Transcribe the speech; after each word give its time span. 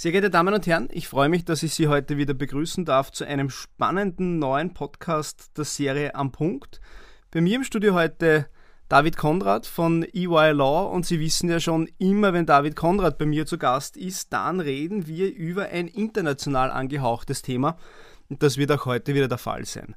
Sehr 0.00 0.12
geehrte 0.12 0.30
Damen 0.30 0.54
und 0.54 0.64
Herren, 0.68 0.86
ich 0.92 1.08
freue 1.08 1.28
mich, 1.28 1.44
dass 1.44 1.64
ich 1.64 1.74
Sie 1.74 1.88
heute 1.88 2.18
wieder 2.18 2.32
begrüßen 2.32 2.84
darf 2.84 3.10
zu 3.10 3.24
einem 3.24 3.50
spannenden 3.50 4.38
neuen 4.38 4.72
Podcast 4.72 5.50
der 5.58 5.64
Serie 5.64 6.14
Am 6.14 6.30
Punkt. 6.30 6.80
Bei 7.32 7.40
mir 7.40 7.56
im 7.56 7.64
Studio 7.64 7.94
heute 7.94 8.46
David 8.88 9.16
Konrad 9.16 9.66
von 9.66 10.04
EY 10.04 10.52
Law 10.52 10.84
und 10.84 11.04
Sie 11.04 11.18
wissen 11.18 11.50
ja 11.50 11.58
schon, 11.58 11.88
immer 11.98 12.32
wenn 12.32 12.46
David 12.46 12.76
Konrad 12.76 13.18
bei 13.18 13.26
mir 13.26 13.44
zu 13.44 13.58
Gast 13.58 13.96
ist, 13.96 14.32
dann 14.32 14.60
reden 14.60 15.08
wir 15.08 15.34
über 15.34 15.64
ein 15.70 15.88
international 15.88 16.70
angehauchtes 16.70 17.42
Thema 17.42 17.76
und 18.28 18.44
das 18.44 18.56
wird 18.56 18.70
auch 18.70 18.86
heute 18.86 19.14
wieder 19.14 19.26
der 19.26 19.38
Fall 19.38 19.64
sein. 19.64 19.96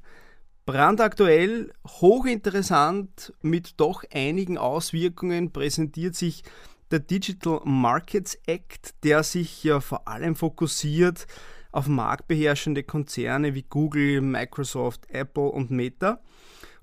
Brandaktuell, 0.66 1.72
hochinteressant, 1.86 3.34
mit 3.40 3.78
doch 3.78 4.02
einigen 4.12 4.58
Auswirkungen 4.58 5.52
präsentiert 5.52 6.16
sich 6.16 6.42
der 6.92 7.00
Digital 7.00 7.60
Markets 7.64 8.38
Act, 8.46 8.94
der 9.02 9.22
sich 9.22 9.64
ja 9.64 9.80
vor 9.80 10.06
allem 10.06 10.36
fokussiert 10.36 11.26
auf 11.72 11.88
marktbeherrschende 11.88 12.82
Konzerne 12.82 13.54
wie 13.54 13.62
Google, 13.62 14.20
Microsoft, 14.20 15.08
Apple 15.08 15.48
und 15.48 15.70
Meta. 15.70 16.20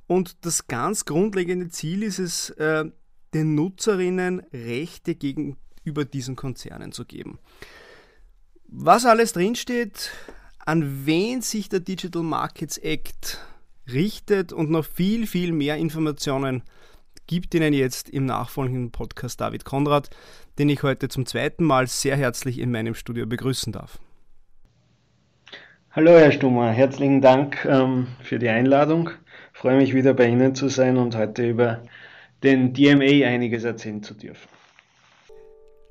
Und 0.08 0.44
das 0.46 0.68
ganz 0.68 1.06
grundlegende 1.06 1.70
Ziel 1.70 2.02
ist 2.02 2.18
es, 2.18 2.50
äh, 2.52 2.86
den 3.36 3.54
Nutzerinnen 3.54 4.40
Rechte 4.52 5.14
gegenüber 5.14 6.06
diesen 6.06 6.36
Konzernen 6.36 6.92
zu 6.92 7.06
geben. 7.06 7.38
Was 8.68 9.06
alles 9.06 9.34
drinsteht, 9.34 10.12
an 10.58 11.06
wen 11.06 11.42
sich 11.42 11.70
der 11.70 11.80
Digital 11.80 12.24
Markets 12.24 12.78
Act 12.80 13.40
richtet 13.88 14.52
und 14.54 14.72
noch 14.72 14.86
viel, 14.86 15.28
viel 15.28 15.52
mehr 15.52 15.78
Informationen 15.78 16.64
gibt 17.30 17.54
Ihnen 17.54 17.74
jetzt 17.74 18.10
im 18.10 18.26
nachfolgenden 18.26 18.90
Podcast 18.90 19.40
David 19.40 19.64
Konrad, 19.64 20.10
den 20.58 20.68
ich 20.68 20.82
heute 20.82 21.10
zum 21.10 21.28
zweiten 21.28 21.64
Mal 21.64 21.86
sehr 21.86 22.18
herzlich 22.18 22.58
in 22.58 22.72
meinem 22.72 22.96
Studio 22.96 23.28
begrüßen 23.28 23.72
darf. 23.72 24.00
Hallo 25.92 26.10
Herr 26.10 26.32
Stummer, 26.32 26.72
herzlichen 26.72 27.22
Dank 27.22 27.64
ähm, 27.66 28.08
für 28.24 28.40
die 28.40 28.50
Einladung. 28.50 29.12
Ich 29.54 29.60
freue 29.60 29.78
mich 29.78 29.94
wieder 29.94 30.16
bei 30.16 30.28
Ihnen 30.28 30.56
zu 30.56 30.70
sein 30.70 30.98
und 30.98 31.16
heute 31.16 31.48
über 31.48 31.84
den 32.42 32.74
DMA 32.74 33.28
einiges 33.28 33.64
erzählen 33.64 34.02
zu 34.02 34.16
dürfen. 34.16 34.50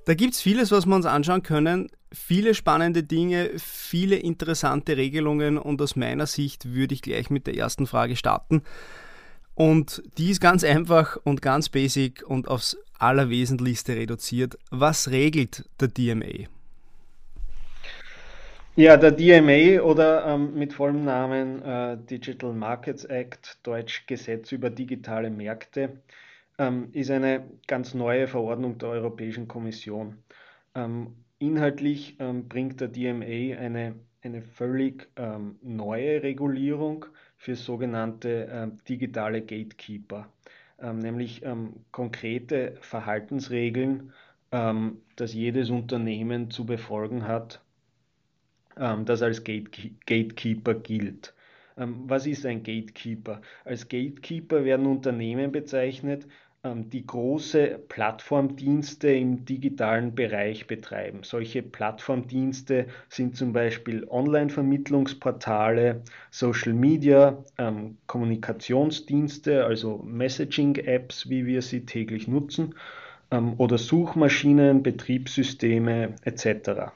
Da 0.06 0.14
gibt 0.14 0.34
es 0.34 0.40
vieles, 0.40 0.72
was 0.72 0.86
wir 0.86 0.96
uns 0.96 1.06
anschauen 1.06 1.44
können, 1.44 1.88
viele 2.12 2.52
spannende 2.52 3.04
Dinge, 3.04 3.52
viele 3.58 4.16
interessante 4.16 4.96
Regelungen 4.96 5.56
und 5.56 5.80
aus 5.82 5.94
meiner 5.94 6.26
Sicht 6.26 6.74
würde 6.74 6.94
ich 6.94 7.02
gleich 7.02 7.30
mit 7.30 7.46
der 7.46 7.56
ersten 7.56 7.86
Frage 7.86 8.16
starten. 8.16 8.64
Und 9.58 10.04
die 10.18 10.30
ist 10.30 10.40
ganz 10.40 10.62
einfach 10.62 11.16
und 11.24 11.42
ganz 11.42 11.68
basic 11.68 12.22
und 12.24 12.46
aufs 12.46 12.76
Allerwesentlichste 13.00 13.96
reduziert. 13.96 14.56
Was 14.70 15.10
regelt 15.10 15.68
der 15.80 15.88
DMA? 15.88 16.46
Ja, 18.76 18.96
der 18.96 19.10
DMA 19.10 19.82
oder 19.82 20.26
ähm, 20.28 20.54
mit 20.54 20.74
vollem 20.74 21.04
Namen 21.04 21.60
äh, 21.62 21.98
Digital 22.08 22.52
Markets 22.52 23.04
Act, 23.04 23.58
Deutsch 23.64 24.06
Gesetz 24.06 24.52
über 24.52 24.70
digitale 24.70 25.28
Märkte, 25.28 26.02
ähm, 26.56 26.90
ist 26.92 27.10
eine 27.10 27.42
ganz 27.66 27.94
neue 27.94 28.28
Verordnung 28.28 28.78
der 28.78 28.90
Europäischen 28.90 29.48
Kommission. 29.48 30.18
Ähm, 30.76 31.16
inhaltlich 31.40 32.14
ähm, 32.20 32.46
bringt 32.46 32.80
der 32.80 32.86
DMA 32.86 33.58
eine, 33.58 33.96
eine 34.22 34.40
völlig 34.40 35.08
ähm, 35.16 35.56
neue 35.62 36.22
Regulierung 36.22 37.06
für 37.38 37.54
sogenannte 37.56 38.46
äh, 38.48 38.68
digitale 38.88 39.40
Gatekeeper, 39.40 40.28
ähm, 40.80 40.98
nämlich 40.98 41.42
ähm, 41.44 41.84
konkrete 41.92 42.76
Verhaltensregeln, 42.80 44.12
ähm, 44.52 45.00
das 45.16 45.32
jedes 45.32 45.70
Unternehmen 45.70 46.50
zu 46.50 46.66
befolgen 46.66 47.26
hat, 47.26 47.62
ähm, 48.76 49.04
das 49.04 49.22
als 49.22 49.44
Gate 49.44 49.70
Gatekeeper 50.04 50.74
gilt. 50.74 51.34
Ähm, 51.76 52.04
was 52.08 52.26
ist 52.26 52.44
ein 52.44 52.64
Gatekeeper? 52.64 53.40
Als 53.64 53.88
Gatekeeper 53.88 54.64
werden 54.64 54.86
Unternehmen 54.86 55.52
bezeichnet, 55.52 56.26
ähm, 56.26 56.32
die 56.74 57.06
große 57.06 57.78
Plattformdienste 57.88 59.10
im 59.10 59.44
digitalen 59.44 60.14
Bereich 60.14 60.66
betreiben. 60.66 61.20
Solche 61.22 61.62
Plattformdienste 61.62 62.86
sind 63.08 63.36
zum 63.36 63.52
Beispiel 63.52 64.06
Online-Vermittlungsportale, 64.08 66.02
Social 66.30 66.72
Media, 66.72 67.44
ähm, 67.58 67.98
Kommunikationsdienste, 68.06 69.64
also 69.64 70.02
Messaging-Apps, 70.04 71.28
wie 71.28 71.46
wir 71.46 71.62
sie 71.62 71.84
täglich 71.84 72.28
nutzen, 72.28 72.74
ähm, 73.30 73.54
oder 73.58 73.78
Suchmaschinen, 73.78 74.82
Betriebssysteme 74.82 76.14
etc. 76.24 76.92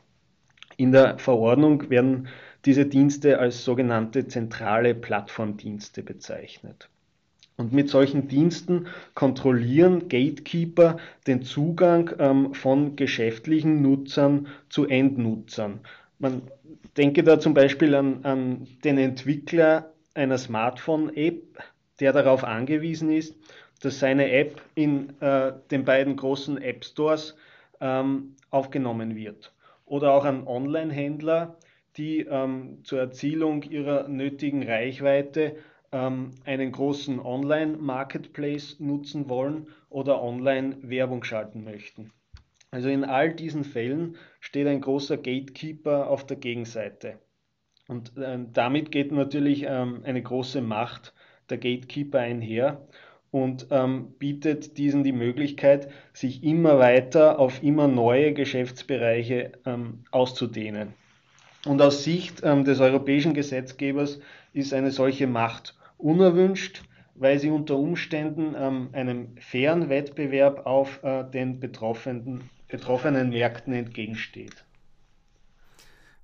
In 0.76 0.92
der 0.92 1.18
Verordnung 1.18 1.90
werden 1.90 2.28
diese 2.64 2.86
Dienste 2.86 3.38
als 3.38 3.64
sogenannte 3.64 4.28
zentrale 4.28 4.94
Plattformdienste 4.94 6.02
bezeichnet. 6.02 6.88
Und 7.62 7.72
mit 7.72 7.88
solchen 7.88 8.26
Diensten 8.26 8.88
kontrollieren 9.14 10.08
Gatekeeper 10.08 10.96
den 11.28 11.42
Zugang 11.42 12.10
ähm, 12.18 12.54
von 12.54 12.96
geschäftlichen 12.96 13.82
Nutzern 13.82 14.48
zu 14.68 14.88
Endnutzern. 14.88 15.78
Man 16.18 16.42
denke 16.96 17.22
da 17.22 17.38
zum 17.38 17.54
Beispiel 17.54 17.94
an, 17.94 18.24
an 18.24 18.66
den 18.82 18.98
Entwickler 18.98 19.92
einer 20.12 20.38
Smartphone-App, 20.38 21.62
der 22.00 22.12
darauf 22.12 22.42
angewiesen 22.42 23.12
ist, 23.12 23.36
dass 23.80 24.00
seine 24.00 24.32
App 24.32 24.60
in 24.74 25.10
äh, 25.20 25.52
den 25.70 25.84
beiden 25.84 26.16
großen 26.16 26.60
App 26.60 26.84
Stores 26.84 27.36
ähm, 27.80 28.34
aufgenommen 28.50 29.14
wird. 29.14 29.52
Oder 29.86 30.14
auch 30.14 30.24
an 30.24 30.48
Online-Händler, 30.48 31.56
die 31.96 32.26
ähm, 32.28 32.78
zur 32.82 32.98
Erzielung 32.98 33.62
ihrer 33.62 34.08
nötigen 34.08 34.64
Reichweite 34.64 35.54
einen 35.92 36.72
großen 36.72 37.20
Online-Marketplace 37.20 38.80
nutzen 38.80 39.28
wollen 39.28 39.66
oder 39.90 40.22
Online-Werbung 40.22 41.22
schalten 41.22 41.64
möchten. 41.64 42.12
Also 42.70 42.88
in 42.88 43.04
all 43.04 43.34
diesen 43.34 43.64
Fällen 43.64 44.16
steht 44.40 44.66
ein 44.66 44.80
großer 44.80 45.18
Gatekeeper 45.18 46.08
auf 46.08 46.26
der 46.26 46.38
Gegenseite. 46.38 47.18
Und 47.88 48.12
ähm, 48.16 48.54
damit 48.54 48.90
geht 48.90 49.12
natürlich 49.12 49.66
ähm, 49.68 50.00
eine 50.04 50.22
große 50.22 50.62
Macht 50.62 51.12
der 51.50 51.58
Gatekeeper 51.58 52.20
einher 52.20 52.88
und 53.30 53.66
ähm, 53.70 54.14
bietet 54.18 54.78
diesen 54.78 55.04
die 55.04 55.12
Möglichkeit, 55.12 55.90
sich 56.14 56.42
immer 56.42 56.78
weiter 56.78 57.38
auf 57.38 57.62
immer 57.62 57.88
neue 57.88 58.32
Geschäftsbereiche 58.32 59.52
ähm, 59.66 60.04
auszudehnen. 60.10 60.94
Und 61.66 61.82
aus 61.82 62.04
Sicht 62.04 62.40
ähm, 62.42 62.64
des 62.64 62.80
europäischen 62.80 63.34
Gesetzgebers 63.34 64.20
ist 64.54 64.72
eine 64.72 64.90
solche 64.90 65.26
Macht 65.26 65.76
unerwünscht, 66.02 66.82
weil 67.14 67.38
sie 67.38 67.50
unter 67.50 67.76
Umständen 67.76 68.54
ähm, 68.56 68.88
einem 68.92 69.36
fairen 69.38 69.88
Wettbewerb 69.88 70.66
auf 70.66 71.02
äh, 71.02 71.24
den 71.24 71.60
betroffenen, 71.60 72.50
betroffenen 72.68 73.30
Märkten 73.30 73.72
entgegensteht. 73.72 74.64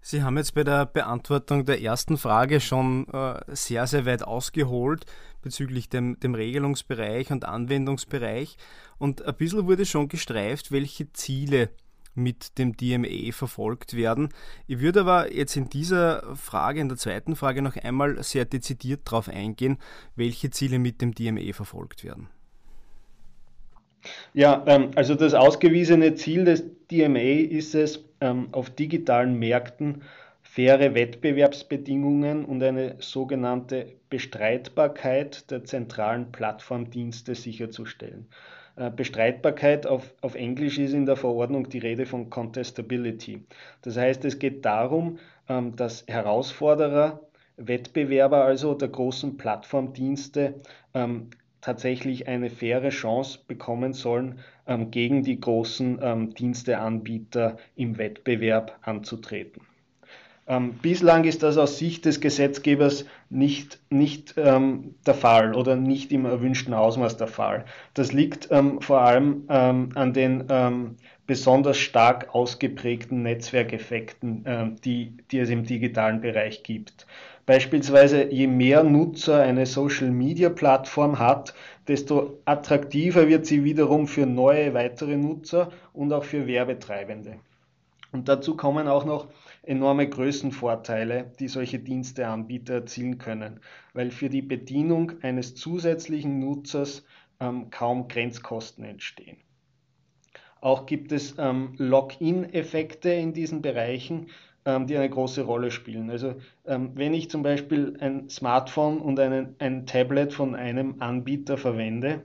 Sie 0.01 0.23
haben 0.23 0.39
jetzt 0.39 0.55
bei 0.55 0.65
der 0.65 0.87
Beantwortung 0.87 1.67
der 1.67 1.83
ersten 1.83 2.17
Frage 2.17 2.61
schon 2.61 3.07
äh, 3.09 3.41
sehr, 3.49 3.87
sehr 3.87 4.07
weit 4.07 4.23
ausgeholt 4.23 5.05
bezüglich 5.43 5.89
dem, 5.89 6.19
dem 6.21 6.35
Regelungsbereich 6.35 7.31
und 7.31 7.45
Anwendungsbereich. 7.45 8.57
Und 8.99 9.23
ein 9.23 9.35
bisschen 9.35 9.67
wurde 9.67 9.85
schon 9.85 10.09
gestreift, 10.09 10.73
welche 10.73 11.13
Ziele 11.13 11.71
mit 12.19 12.59
dem 12.59 12.77
DME 12.77 13.33
verfolgt 13.33 13.97
werden. 13.97 14.29
Ich 14.67 14.81
würde 14.81 15.01
aber 15.01 15.33
jetzt 15.33 15.57
in 15.57 15.69
dieser 15.69 16.37
Frage, 16.37 16.81
in 16.81 16.89
der 16.89 16.99
zweiten 16.99 17.37
Frage 17.37 17.63
noch 17.63 17.77
einmal 17.77 18.23
sehr 18.23 18.45
dezidiert 18.45 19.01
darauf 19.07 19.29
eingehen, 19.29 19.79
welche 20.17 20.51
Ziele 20.51 20.79
mit 20.79 21.01
dem 21.01 21.15
DME 21.15 21.53
verfolgt 21.53 22.05
werden. 22.05 22.29
Ja, 24.33 24.63
ähm, 24.67 24.91
also 24.95 25.15
das 25.15 25.35
ausgewiesene 25.35 26.15
Ziel 26.15 26.45
des 26.45 26.65
DMA 26.91 27.19
ist 27.19 27.75
es, 27.75 28.05
ähm, 28.21 28.49
auf 28.53 28.71
digitalen 28.71 29.39
Märkten 29.39 30.03
faire 30.43 30.95
Wettbewerbsbedingungen 30.95 32.45
und 32.45 32.63
eine 32.63 32.97
sogenannte 33.01 33.93
Bestreitbarkeit 34.09 35.51
der 35.51 35.65
zentralen 35.65 36.33
Plattformdienste 36.33 37.35
sicherzustellen. 37.35 38.27
Äh, 38.79 38.91
Bestreitbarkeit 38.95 39.89
auf, 39.89 40.15
auf 40.21 40.37
Englisch 40.37 40.79
ist 40.79 40.93
in 40.93 41.05
der 41.05 41.17
Verordnung 41.17 41.69
die 41.69 41.79
Rede 41.79 42.07
von 42.07 42.31
Contestability. 42.31 43.45
Das 43.83 43.97
heißt, 43.97 44.25
es 44.25 44.39
geht 44.39 44.65
darum, 44.65 45.19
ähm, 45.49 45.75
dass 45.75 46.05
Herausforderer, 46.07 47.21
Wettbewerber 47.57 48.45
also 48.45 48.75
der 48.75 48.89
großen 48.89 49.37
Plattformdienste 49.37 50.61
ähm, 50.95 51.31
tatsächlich 51.61 52.29
eine 52.29 52.51
faire 52.51 52.91
Chance 52.91 53.41
bekommen 53.49 53.95
sollen, 53.95 54.39
ähm, 54.69 54.93
gegen 54.93 55.25
die 55.25 55.41
großen 55.41 56.35
Diensteanbieter 56.39 57.57
im 57.75 57.99
Wettbewerb 57.99 58.79
anzutreten. 58.83 59.68
Ähm, 60.49 60.73
bislang 60.81 61.25
ist 61.25 61.43
das 61.43 61.59
aus 61.59 61.79
Sicht 61.79 62.07
des 62.07 62.21
Gesetzgebers 62.21 63.05
nicht, 63.29 63.79
nicht 63.91 64.35
ähm, 64.39 64.95
der 65.07 65.13
Fall 65.13 65.55
oder 65.55 65.77
nicht 65.77 66.11
im 66.11 66.25
erwünschten 66.25 66.73
Ausmaß 66.73 67.19
der 67.19 67.27
Fall. 67.27 67.67
Das 67.93 68.13
liegt 68.13 68.49
ähm, 68.51 68.81
vor 68.81 69.03
allem 69.03 69.45
ähm, 69.51 69.91
an 69.95 70.15
den 70.15 70.45
ähm, 70.49 70.97
besonders 71.27 71.77
stark 71.77 72.35
ausgeprägten 72.35 73.23
Netzwerkeffekten, 73.23 74.47
äh, 74.47 74.71
die, 74.83 75.13
die 75.31 75.39
es 75.41 75.51
im 75.51 75.65
digitalen 75.65 76.23
Bereich 76.23 76.63
gibt. 76.63 77.07
Beispielsweise, 77.45 78.31
je 78.31 78.47
mehr 78.47 78.83
Nutzer 78.85 79.43
eine 79.43 79.67
Social-Media-Plattform 79.67 81.19
hat, 81.19 81.55
desto 81.89 82.39
attraktiver 82.47 83.29
wird 83.29 83.45
sie 83.45 83.65
wiederum 83.65 84.07
für 84.07 84.25
neue 84.27 84.73
weitere 84.73 85.17
Nutzer 85.17 85.71
und 85.93 86.13
auch 86.13 86.25
für 86.25 86.47
Werbetreibende. 86.47 87.37
Und 88.11 88.29
dazu 88.29 88.57
kommen 88.57 88.89
auch 88.89 89.05
noch 89.05 89.29
enorme 89.63 90.09
Größenvorteile, 90.09 91.33
die 91.39 91.49
solche 91.49 91.79
Diensteanbieter 91.79 92.75
erzielen 92.75 93.19
können, 93.19 93.61
weil 93.93 94.11
für 94.11 94.31
die 94.31 94.43
Bedienung 94.43 95.13
eines 95.23 95.55
zusätzlichen 95.55 96.39
Nutzers 96.39 97.05
ähm, 97.41 97.71
kaum 97.71 98.09
Grenzkosten 98.09 98.85
entstehen. 98.85 99.37
Auch 100.61 100.87
gibt 100.87 101.13
es 101.13 101.37
ähm, 101.39 101.75
Login-Effekte 101.77 103.11
in 103.11 103.33
diesen 103.33 103.63
Bereichen, 103.63 104.29
ähm, 104.65 104.87
die 104.87 104.97
eine 104.97 105.09
große 105.09 105.43
Rolle 105.43 105.71
spielen. 105.71 106.11
Also 106.11 106.35
ähm, 106.67 106.93
wenn 106.95 107.15
ich 107.15 107.31
zum 107.31 107.43
Beispiel 107.43 107.97
ein 108.01 108.29
Smartphone 108.29 109.01
und 109.01 109.21
einen, 109.21 109.55
ein 109.59 109.87
Tablet 109.87 110.33
von 110.33 110.55
einem 110.55 110.97
Anbieter 111.01 111.59
verwende, 111.59 112.25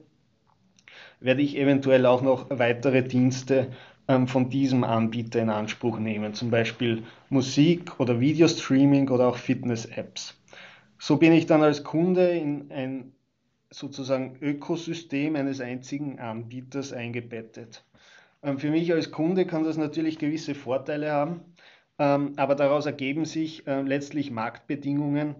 werde 1.20 1.42
ich 1.42 1.58
eventuell 1.58 2.06
auch 2.06 2.22
noch 2.22 2.48
weitere 2.50 3.04
Dienste 3.04 3.72
von 4.06 4.50
diesem 4.50 4.84
Anbieter 4.84 5.42
in 5.42 5.50
Anspruch 5.50 5.98
nehmen, 5.98 6.34
zum 6.34 6.52
Beispiel 6.52 7.04
Musik 7.30 8.00
oder 8.00 8.20
Videostreaming 8.20 9.10
oder 9.10 9.30
auch 9.30 9.38
Fitness-Apps. 9.38 10.38
So 11.00 11.18
bin 11.18 11.32
ich 11.32 11.46
dann 11.46 11.64
als 11.64 11.84
Kunde 11.84 12.30
in 12.30 12.72
ein 12.72 13.14
sozusagen 13.70 14.38
Ökosystem 14.42 15.36
eines 15.36 15.62
einzigen 15.62 16.20
Anbieters 16.20 16.94
eingebettet. 16.94 17.84
Ähm, 18.44 18.60
für 18.60 18.70
mich 18.70 18.92
als 18.94 19.12
Kunde 19.12 19.46
kann 19.46 19.64
das 19.64 19.78
natürlich 19.78 20.20
gewisse 20.20 20.54
Vorteile 20.54 21.12
haben, 21.12 21.42
ähm, 21.98 22.34
aber 22.36 22.56
daraus 22.56 22.86
ergeben 22.86 23.26
sich 23.26 23.66
äh, 23.68 23.82
letztlich 23.82 24.32
Marktbedingungen, 24.32 25.36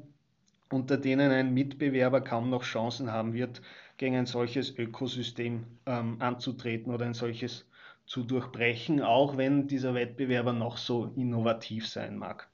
unter 0.72 0.98
denen 0.98 1.32
ein 1.32 1.54
Mitbewerber 1.54 2.22
kaum 2.22 2.50
noch 2.50 2.64
Chancen 2.64 3.12
haben 3.12 3.34
wird, 3.34 3.62
gegen 3.98 4.16
ein 4.16 4.26
solches 4.26 4.76
Ökosystem 4.78 5.66
anzutreten 5.86 6.92
oder 6.92 7.06
ein 7.06 7.14
solches 7.14 7.68
zu 8.06 8.24
durchbrechen, 8.24 9.02
auch 9.02 9.38
wenn 9.38 9.68
dieser 9.68 9.94
Wettbewerber 9.94 10.54
noch 10.54 10.78
so 10.78 11.12
innovativ 11.16 11.88
sein 11.88 12.18
mag. 12.18 12.50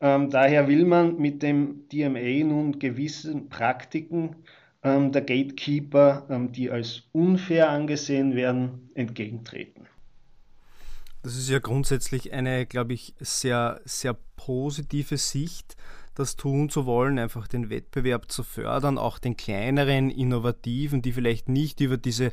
Ähm, 0.00 0.30
daher 0.30 0.68
will 0.68 0.84
man 0.84 1.16
mit 1.16 1.42
dem 1.42 1.88
DMA 1.88 2.44
nun 2.44 2.78
gewissen 2.78 3.48
Praktiken 3.48 4.36
ähm, 4.82 5.12
der 5.12 5.22
Gatekeeper, 5.22 6.26
ähm, 6.28 6.52
die 6.52 6.70
als 6.70 7.04
unfair 7.12 7.70
angesehen 7.70 8.34
werden, 8.34 8.90
entgegentreten. 8.94 9.86
Das 11.22 11.36
ist 11.36 11.48
ja 11.48 11.58
grundsätzlich 11.58 12.34
eine, 12.34 12.66
glaube 12.66 12.92
ich, 12.92 13.14
sehr, 13.18 13.80
sehr 13.86 14.14
positive 14.36 15.16
Sicht, 15.16 15.74
das 16.14 16.36
tun 16.36 16.68
zu 16.68 16.84
wollen, 16.84 17.18
einfach 17.18 17.48
den 17.48 17.70
Wettbewerb 17.70 18.30
zu 18.30 18.42
fördern, 18.42 18.98
auch 18.98 19.18
den 19.18 19.36
kleineren, 19.36 20.10
innovativen, 20.10 21.00
die 21.00 21.12
vielleicht 21.12 21.48
nicht 21.48 21.80
über 21.80 21.96
diese 21.96 22.30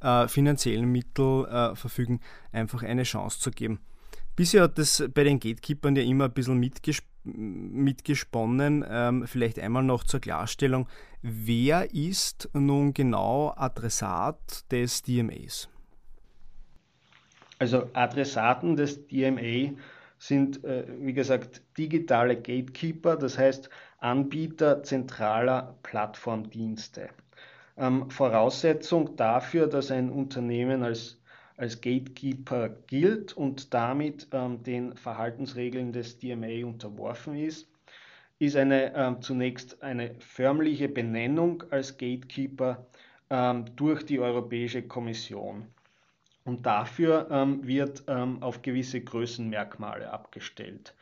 äh, 0.00 0.28
finanziellen 0.28 0.90
Mittel 0.90 1.46
äh, 1.46 1.74
verfügen, 1.76 2.20
einfach 2.52 2.82
eine 2.82 3.02
Chance 3.02 3.40
zu 3.40 3.50
geben. 3.50 3.80
Bisher 4.36 4.62
hat 4.62 4.78
das 4.78 5.02
bei 5.12 5.24
den 5.24 5.40
Gatekeepern 5.40 5.96
ja 5.96 6.02
immer 6.02 6.24
ein 6.26 6.32
bisschen 6.32 6.58
mitgesp 6.58 7.04
mitgesponnen. 7.22 8.84
Ähm, 8.88 9.26
vielleicht 9.26 9.58
einmal 9.58 9.82
noch 9.82 10.04
zur 10.04 10.20
Klarstellung. 10.20 10.88
Wer 11.22 11.92
ist 11.94 12.48
nun 12.54 12.94
genau 12.94 13.52
Adressat 13.56 14.70
des 14.72 15.02
DMAs? 15.02 15.68
Also 17.58 17.90
Adressaten 17.92 18.76
des 18.76 19.06
DMA 19.06 19.74
sind, 20.18 20.64
äh, 20.64 20.86
wie 20.98 21.12
gesagt, 21.12 21.62
digitale 21.76 22.36
Gatekeeper, 22.36 23.16
das 23.16 23.36
heißt 23.36 23.68
Anbieter 23.98 24.82
zentraler 24.82 25.76
Plattformdienste. 25.82 27.10
Ähm, 27.80 28.10
Voraussetzung 28.10 29.16
dafür, 29.16 29.66
dass 29.66 29.90
ein 29.90 30.10
Unternehmen 30.10 30.82
als, 30.82 31.18
als 31.56 31.80
Gatekeeper 31.80 32.68
gilt 32.68 33.32
und 33.32 33.72
damit 33.72 34.28
ähm, 34.32 34.62
den 34.62 34.94
Verhaltensregeln 34.96 35.90
des 35.90 36.18
DMA 36.18 36.66
unterworfen 36.66 37.34
ist, 37.36 37.68
ist 38.38 38.56
eine, 38.56 38.94
ähm, 38.94 39.22
zunächst 39.22 39.82
eine 39.82 40.14
förmliche 40.18 40.90
Benennung 40.90 41.64
als 41.70 41.96
Gatekeeper 41.96 42.86
ähm, 43.30 43.64
durch 43.76 44.04
die 44.04 44.20
Europäische 44.20 44.82
Kommission. 44.82 45.66
Und 46.44 46.66
dafür 46.66 47.28
ähm, 47.30 47.66
wird 47.66 48.04
ähm, 48.08 48.42
auf 48.42 48.60
gewisse 48.60 49.00
Größenmerkmale 49.00 50.10
abgestellt. 50.10 50.94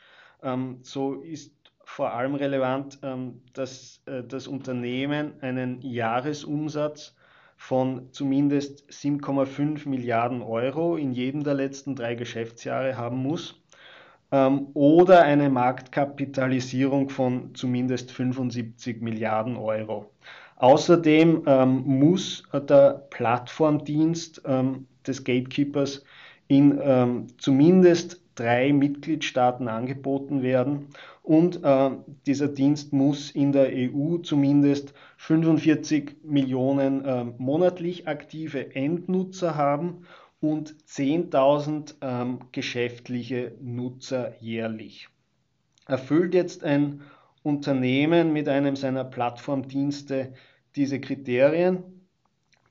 so 0.82 1.14
ist 1.14 1.57
vor 1.88 2.12
allem 2.12 2.34
relevant, 2.34 2.98
ähm, 3.02 3.40
dass 3.54 4.02
äh, 4.04 4.22
das 4.22 4.46
Unternehmen 4.46 5.32
einen 5.40 5.80
Jahresumsatz 5.80 7.16
von 7.56 8.12
zumindest 8.12 8.88
7,5 8.90 9.88
Milliarden 9.88 10.42
Euro 10.42 10.96
in 10.96 11.12
jedem 11.12 11.42
der 11.42 11.54
letzten 11.54 11.96
drei 11.96 12.14
Geschäftsjahre 12.14 12.98
haben 12.98 13.16
muss 13.16 13.60
ähm, 14.30 14.68
oder 14.74 15.22
eine 15.22 15.48
Marktkapitalisierung 15.48 17.08
von 17.08 17.54
zumindest 17.54 18.12
75 18.12 19.00
Milliarden 19.00 19.56
Euro. 19.56 20.12
Außerdem 20.56 21.44
ähm, 21.46 21.82
muss 21.86 22.44
der 22.52 23.06
Plattformdienst 23.10 24.42
des 25.06 25.24
Gatekeepers 25.24 26.04
in 26.48 27.28
zumindest 27.38 28.22
drei 28.34 28.72
Mitgliedstaaten 28.72 29.68
angeboten 29.68 30.42
werden 30.42 30.88
und 31.28 31.62
äh, 31.62 31.90
dieser 32.24 32.48
Dienst 32.48 32.94
muss 32.94 33.30
in 33.30 33.52
der 33.52 33.68
EU 33.70 34.16
zumindest 34.16 34.94
45 35.18 36.24
Millionen 36.24 37.04
äh, 37.04 37.24
monatlich 37.36 38.08
aktive 38.08 38.74
Endnutzer 38.74 39.54
haben 39.54 40.06
und 40.40 40.74
10.000 40.86 41.96
ähm, 42.00 42.38
geschäftliche 42.52 43.52
Nutzer 43.60 44.40
jährlich. 44.40 45.10
Erfüllt 45.86 46.32
jetzt 46.32 46.64
ein 46.64 47.02
Unternehmen 47.42 48.32
mit 48.32 48.48
einem 48.48 48.74
seiner 48.74 49.04
Plattformdienste 49.04 50.32
diese 50.76 50.98
Kriterien, 50.98 52.08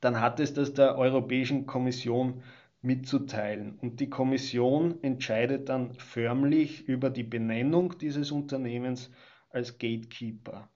dann 0.02 0.20
hat 0.20 0.40
es 0.40 0.56
das 0.56 0.74
der 0.74 0.98
Europäischen 0.98 1.68
Kommission 1.68 2.42
mitzuteilen. 2.82 3.78
Und 3.82 4.00
die 4.00 4.10
Kommission 4.10 5.02
entscheidet 5.04 5.70
dann 5.70 5.94
förmlich 5.94 6.88
über 6.88 7.10
die 7.10 7.24
Benennung 7.24 7.98
dieses 7.98 8.32
Unternehmens 8.32 9.12
als 9.50 9.78
Gatekeeper. 9.78 10.70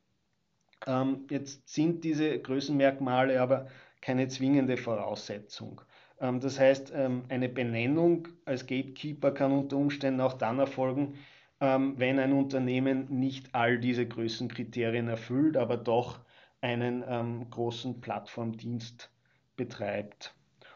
Ähm, 0.88 1.28
jetzt 1.30 1.70
sind 1.70 2.04
diese 2.04 2.40
Größenmerkmale 2.40 3.40
aber 3.42 3.68
keine 4.02 4.28
zwingende 4.28 4.78
Voraussetzung. 4.78 5.82
Ähm, 6.20 6.40
das 6.40 6.60
heißt, 6.60 6.92
ähm, 6.96 7.24
eine 7.30 7.50
Benennung 7.50 8.28
als 8.46 8.66
Gatekeeper 8.66 9.32
kann 9.32 9.52
unter 9.52 9.78
Umständen 9.78 10.22
auch 10.22 10.34
dann 10.34 10.60
erfolgen, 10.60 11.16
ähm, 11.60 11.94
wenn 11.98 12.20
ein 12.20 12.34
Unternehmen 12.34 13.08
nicht 13.10 13.54
all 13.54 13.80
diese 13.80 14.08
Größenkriterien 14.08 15.08
erfüllt, 15.08 15.58
aber 15.58 15.78
doch 15.78 16.20
einen 16.62 17.04
ähm, 17.08 17.50
großen 17.50 18.02
Plattformdienst 18.02 19.12
betreibt. 19.56 20.36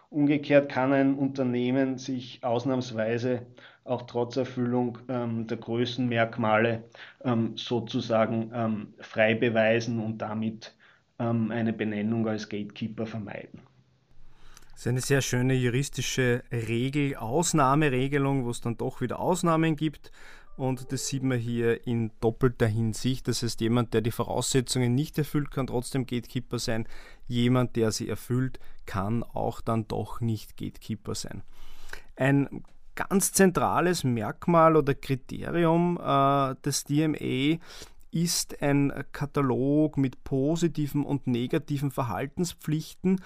Umgekehrt 0.10 0.70
kann 0.72 0.94
ein 0.94 1.16
Unternehmen 1.16 1.98
sich 1.98 2.44
ausnahmsweise 2.44 3.46
auch 3.86 4.04
trotz 4.04 4.36
Erfüllung 4.36 4.98
ähm, 5.08 5.48
der 5.48 5.58
Größenmerkmale 5.58 6.84
ähm, 7.24 7.56
sozusagen 7.56 8.52
ähm, 8.54 8.94
frei 9.00 9.36
beweisen 9.36 10.00
und 10.00 10.18
damit 10.18 10.76
ähm, 11.20 11.52
eine 11.52 11.72
Benennung 11.72 12.28
als 12.28 12.50
Gatekeeper 12.50 13.06
vermeiden. 13.06 13.62
Das 14.72 14.82
ist 14.82 14.88
eine 14.88 15.02
sehr 15.02 15.22
schöne 15.22 15.54
juristische 15.54 16.44
Regel, 16.52 17.16
Ausnahmeregelung, 17.16 18.44
wo 18.44 18.50
es 18.50 18.60
dann 18.60 18.76
doch 18.76 19.00
wieder 19.00 19.20
Ausnahmen 19.20 19.78
gibt. 19.78 20.12
Und 20.58 20.92
das 20.92 21.08
sieht 21.08 21.24
man 21.24 21.38
hier 21.38 21.86
in 21.86 22.12
doppelter 22.22 22.68
Hinsicht. 22.68 23.28
Das 23.28 23.44
heißt, 23.44 23.60
jemand, 23.60 23.94
der 23.94 24.02
die 24.02 24.12
Voraussetzungen 24.12 24.96
nicht 24.96 25.18
erfüllt, 25.18 25.52
kann 25.52 25.68
trotzdem 25.68 26.06
Gatekeeper 26.06 26.60
sein. 26.60 26.88
Jemand, 27.28 27.76
der 27.76 27.92
sie 27.92 28.08
erfüllt, 28.08 28.60
kann 28.86 29.24
auch 29.24 29.62
dann 29.62 29.88
doch 29.88 30.22
nicht 30.22 30.56
Gatekeeper 30.56 31.16
sein. 31.16 31.44
Ein 32.16 32.64
ganz 32.96 33.34
zentrales 33.34 34.04
Merkmal 34.04 34.78
oder 34.78 34.94
Kriterium 34.94 36.00
äh, 36.02 36.56
des 36.64 36.86
DMA 36.86 37.60
ist 38.12 38.62
ein 38.62 38.94
Katalog 39.12 39.98
mit 39.98 40.24
positiven 40.24 41.06
und 41.06 41.28
negativen 41.28 41.92
Verhaltenspflichten, 41.92 43.22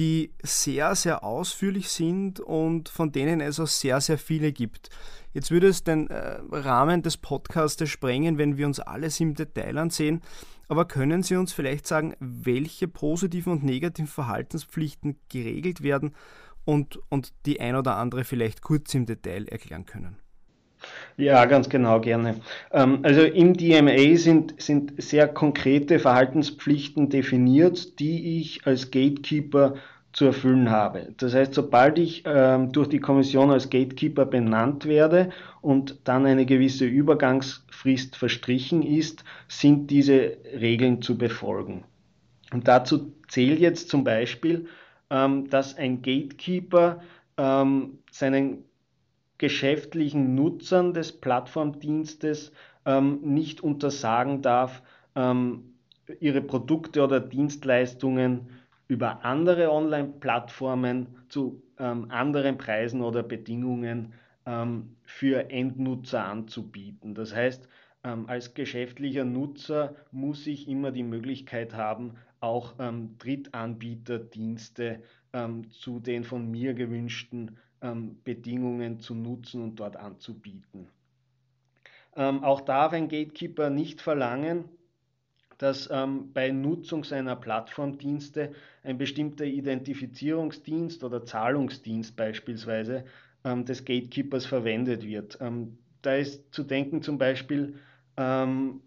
die 0.00 0.32
sehr, 0.42 0.94
sehr 0.94 1.22
ausführlich 1.22 1.90
sind 1.90 2.40
und 2.40 2.88
von 2.88 3.12
denen 3.12 3.42
es 3.42 3.60
auch 3.60 3.66
sehr, 3.66 4.00
sehr 4.00 4.16
viele 4.16 4.50
gibt. 4.50 4.88
Jetzt 5.34 5.50
würde 5.50 5.68
es 5.68 5.84
den 5.84 6.08
äh, 6.08 6.38
Rahmen 6.50 7.02
des 7.02 7.18
Podcasts 7.18 7.86
sprengen, 7.86 8.38
wenn 8.38 8.56
wir 8.56 8.66
uns 8.66 8.80
alles 8.80 9.20
im 9.20 9.34
Detail 9.34 9.76
ansehen. 9.76 10.22
Aber 10.68 10.86
können 10.86 11.22
Sie 11.22 11.36
uns 11.36 11.52
vielleicht 11.52 11.86
sagen, 11.86 12.14
welche 12.18 12.88
positiven 12.88 13.52
und 13.52 13.62
negativen 13.62 14.06
Verhaltenspflichten 14.06 15.20
geregelt 15.28 15.82
werden 15.82 16.14
und, 16.64 16.98
und 17.10 17.34
die 17.44 17.60
ein 17.60 17.76
oder 17.76 17.96
andere 17.96 18.24
vielleicht 18.24 18.62
kurz 18.62 18.94
im 18.94 19.04
Detail 19.04 19.48
erklären 19.48 19.84
können? 19.84 20.16
Ja, 21.20 21.44
ganz 21.44 21.68
genau, 21.68 22.00
gerne. 22.00 22.40
Ähm, 22.72 23.00
also 23.02 23.20
im 23.20 23.52
DMA 23.54 24.16
sind, 24.16 24.54
sind 24.60 24.94
sehr 25.02 25.28
konkrete 25.28 25.98
Verhaltenspflichten 25.98 27.10
definiert, 27.10 27.98
die 28.00 28.40
ich 28.40 28.66
als 28.66 28.90
Gatekeeper 28.90 29.74
zu 30.14 30.24
erfüllen 30.24 30.70
habe. 30.70 31.12
Das 31.18 31.34
heißt, 31.34 31.52
sobald 31.52 31.98
ich 31.98 32.22
ähm, 32.24 32.72
durch 32.72 32.88
die 32.88 33.00
Kommission 33.00 33.50
als 33.50 33.68
Gatekeeper 33.68 34.24
benannt 34.24 34.86
werde 34.86 35.28
und 35.60 36.00
dann 36.04 36.24
eine 36.24 36.46
gewisse 36.46 36.86
Übergangsfrist 36.86 38.16
verstrichen 38.16 38.82
ist, 38.82 39.22
sind 39.46 39.90
diese 39.90 40.38
Regeln 40.58 41.02
zu 41.02 41.18
befolgen. 41.18 41.84
Und 42.50 42.66
dazu 42.66 43.12
zählt 43.28 43.60
jetzt 43.60 43.90
zum 43.90 44.04
Beispiel, 44.04 44.68
ähm, 45.10 45.50
dass 45.50 45.76
ein 45.76 46.00
Gatekeeper 46.00 47.02
ähm, 47.36 47.98
seinen 48.10 48.64
geschäftlichen 49.40 50.34
Nutzern 50.34 50.92
des 50.92 51.12
Plattformdienstes 51.12 52.52
ähm, 52.84 53.20
nicht 53.22 53.62
untersagen 53.62 54.42
darf, 54.42 54.82
ähm, 55.16 55.76
ihre 56.20 56.42
Produkte 56.42 57.02
oder 57.02 57.20
Dienstleistungen 57.20 58.50
über 58.86 59.24
andere 59.24 59.72
Online-Plattformen 59.72 61.06
zu 61.30 61.62
ähm, 61.78 62.10
anderen 62.10 62.58
Preisen 62.58 63.00
oder 63.00 63.22
Bedingungen 63.22 64.12
ähm, 64.44 64.96
für 65.04 65.50
Endnutzer 65.50 66.22
anzubieten. 66.22 67.14
Das 67.14 67.34
heißt, 67.34 67.66
ähm, 68.04 68.28
als 68.28 68.52
geschäftlicher 68.52 69.24
Nutzer 69.24 69.94
muss 70.12 70.46
ich 70.46 70.68
immer 70.68 70.90
die 70.90 71.02
Möglichkeit 71.02 71.72
haben, 71.72 72.16
auch 72.40 72.74
ähm, 72.78 73.16
Drittanbieterdienste 73.18 75.02
zu 75.70 76.00
den 76.00 76.24
von 76.24 76.50
mir 76.50 76.74
gewünschten 76.74 77.56
Bedingungen 78.24 79.00
zu 79.00 79.14
nutzen 79.14 79.62
und 79.62 79.76
dort 79.80 79.96
anzubieten. 79.96 80.88
auch 82.14 82.60
darf 82.60 82.92
ein 82.92 83.08
Gatekeeper 83.08 83.70
nicht 83.70 84.02
verlangen, 84.02 84.64
dass 85.60 85.90
ähm, 85.92 86.32
bei 86.32 86.50
Nutzung 86.50 87.04
seiner 87.04 87.36
Plattformdienste 87.36 88.52
ein 88.82 88.96
bestimmter 88.96 89.44
Identifizierungsdienst 89.44 91.04
oder 91.04 91.26
Zahlungsdienst 91.26 92.16
beispielsweise 92.16 93.04
ähm, 93.44 93.66
des 93.66 93.84
Gatekeepers 93.84 94.46
verwendet 94.46 95.04
wird. 95.04 95.36
Ähm, 95.42 95.76
da 96.00 96.14
ist 96.14 96.54
zu 96.54 96.62
denken 96.62 97.02
zum 97.02 97.18
Beispiel 97.18 97.78
ähm, 98.16 98.80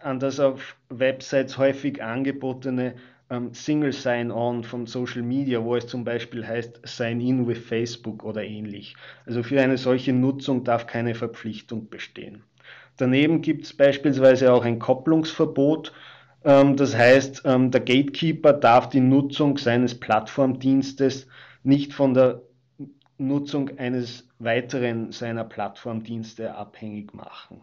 an 0.00 0.20
das 0.20 0.40
auf 0.40 0.76
Websites 0.88 1.58
häufig 1.58 2.02
angebotene 2.02 2.94
ähm, 3.30 3.52
Single 3.52 3.92
Sign-On 3.92 4.64
von 4.64 4.86
Social 4.86 5.22
Media, 5.22 5.62
wo 5.62 5.76
es 5.76 5.86
zum 5.86 6.04
Beispiel 6.04 6.46
heißt 6.46 6.80
Sign 6.84 7.20
in 7.20 7.46
with 7.46 7.58
Facebook 7.58 8.24
oder 8.24 8.42
ähnlich. 8.42 8.94
Also 9.26 9.42
für 9.42 9.60
eine 9.60 9.76
solche 9.76 10.12
Nutzung 10.12 10.64
darf 10.64 10.86
keine 10.86 11.14
Verpflichtung 11.14 11.88
bestehen. 11.88 12.42
Daneben 12.96 13.42
gibt 13.42 13.64
es 13.64 13.74
beispielsweise 13.74 14.52
auch 14.52 14.64
ein 14.64 14.78
Kopplungsverbot 14.78 15.92
ähm, 16.44 16.76
das 16.76 16.96
heißt, 16.96 17.42
ähm, 17.44 17.70
der 17.70 17.80
Gatekeeper 17.80 18.52
darf 18.52 18.88
die 18.88 19.00
Nutzung 19.00 19.58
seines 19.58 19.98
Plattformdienstes 19.98 21.26
nicht 21.62 21.92
von 21.92 22.14
der 22.14 22.42
Nutzung 23.18 23.78
eines 23.78 24.28
weiteren 24.38 25.10
seiner 25.10 25.44
Plattformdienste 25.44 26.54
abhängig 26.54 27.12
machen. 27.14 27.62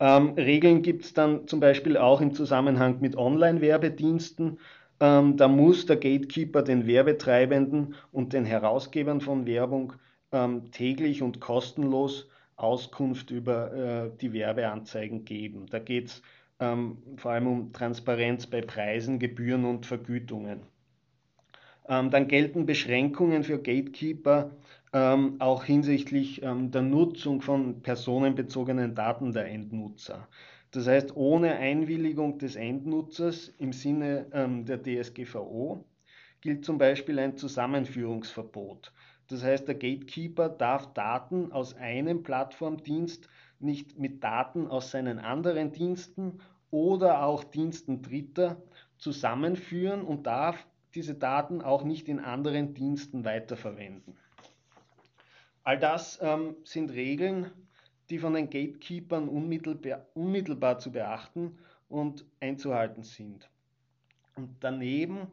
Ähm, 0.00 0.30
Regeln 0.34 0.82
gibt 0.82 1.04
es 1.04 1.14
dann 1.14 1.46
zum 1.46 1.60
Beispiel 1.60 1.96
auch 1.96 2.20
im 2.20 2.34
Zusammenhang 2.34 3.00
mit 3.00 3.16
Online-Werbediensten. 3.16 4.58
Ähm, 5.00 5.36
da 5.36 5.48
muss 5.48 5.86
der 5.86 5.96
Gatekeeper 5.96 6.62
den 6.62 6.86
Werbetreibenden 6.86 7.94
und 8.12 8.32
den 8.32 8.44
Herausgebern 8.44 9.20
von 9.20 9.46
Werbung 9.46 9.94
ähm, 10.32 10.70
täglich 10.72 11.22
und 11.22 11.40
kostenlos 11.40 12.28
Auskunft 12.56 13.30
über 13.30 13.72
äh, 13.72 14.10
die 14.20 14.32
Werbeanzeigen 14.32 15.24
geben. 15.24 15.66
Da 15.70 15.78
geht 15.78 16.08
es 16.08 16.22
ähm, 16.60 16.98
vor 17.16 17.32
allem 17.32 17.46
um 17.46 17.72
Transparenz 17.72 18.46
bei 18.46 18.60
Preisen, 18.60 19.18
Gebühren 19.18 19.64
und 19.64 19.86
Vergütungen. 19.86 20.60
Ähm, 21.88 22.10
dann 22.10 22.28
gelten 22.28 22.66
Beschränkungen 22.66 23.44
für 23.44 23.58
Gatekeeper 23.58 24.50
ähm, 24.92 25.36
auch 25.40 25.64
hinsichtlich 25.64 26.42
ähm, 26.42 26.70
der 26.70 26.82
Nutzung 26.82 27.40
von 27.40 27.82
personenbezogenen 27.82 28.94
Daten 28.94 29.32
der 29.32 29.46
Endnutzer. 29.46 30.28
Das 30.70 30.86
heißt, 30.86 31.16
ohne 31.16 31.56
Einwilligung 31.56 32.38
des 32.38 32.56
Endnutzers 32.56 33.48
im 33.58 33.72
Sinne 33.72 34.26
ähm, 34.32 34.64
der 34.64 34.82
DSGVO 34.82 35.84
gilt 36.40 36.64
zum 36.64 36.78
Beispiel 36.78 37.18
ein 37.18 37.36
Zusammenführungsverbot. 37.36 38.92
Das 39.28 39.42
heißt, 39.42 39.68
der 39.68 39.76
Gatekeeper 39.76 40.48
darf 40.48 40.92
Daten 40.94 41.52
aus 41.52 41.74
einem 41.74 42.22
Plattformdienst 42.22 43.28
nicht 43.60 43.98
mit 43.98 44.22
Daten 44.24 44.66
aus 44.66 44.90
seinen 44.90 45.18
anderen 45.18 45.72
Diensten 45.72 46.40
oder 46.70 47.22
auch 47.22 47.44
Diensten 47.44 48.02
Dritter 48.02 48.62
zusammenführen 48.98 50.02
und 50.02 50.26
darf 50.26 50.66
diese 50.94 51.14
Daten 51.14 51.62
auch 51.62 51.84
nicht 51.84 52.08
in 52.08 52.20
anderen 52.20 52.74
Diensten 52.74 53.24
weiterverwenden. 53.24 54.16
All 55.64 55.78
das 55.78 56.18
ähm, 56.22 56.56
sind 56.64 56.90
Regeln, 56.90 57.50
die 58.10 58.18
von 58.18 58.34
den 58.34 58.50
Gatekeepern 58.50 59.28
unmittelbar, 59.28 60.06
unmittelbar 60.14 60.78
zu 60.78 60.92
beachten 60.92 61.58
und 61.88 62.26
einzuhalten 62.40 63.04
sind. 63.04 63.48
Und 64.34 64.56
daneben 64.60 65.28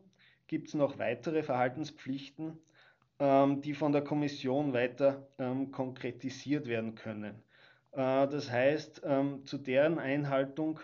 gibt 0.48 0.68
es 0.68 0.74
noch 0.74 1.00
weitere 1.00 1.42
Verhaltenspflichten, 1.42 2.58
ähm, 3.20 3.62
die 3.62 3.74
von 3.74 3.92
der 3.92 4.04
Kommission 4.04 4.74
weiter 4.74 5.28
ähm, 5.40 5.72
konkretisiert 5.72 6.68
werden 6.68 6.96
können. 6.96 7.44
Äh, 7.92 8.28
das 8.28 8.52
heißt, 8.52 9.02
ähm, 9.04 9.46
zu 9.46 9.58
deren 9.58 10.00
Einhaltung 10.00 10.80